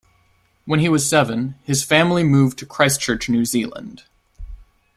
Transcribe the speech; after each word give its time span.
When 0.65 0.79
he 0.79 0.89
was 0.89 1.07
seven 1.07 1.59
his 1.61 1.83
family 1.83 2.23
moved 2.23 2.57
to 2.57 2.65
Christchurch, 2.65 3.29
New 3.29 3.45
Zealand. 3.45 4.05